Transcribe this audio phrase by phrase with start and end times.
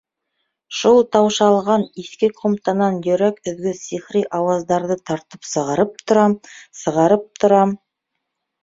[0.77, 6.39] Шул таушалған иҫке ҡумтанан йөрәк өҙгөс сихри ауаздарҙы тартып сығарып торам,
[6.83, 7.79] сығарып торам.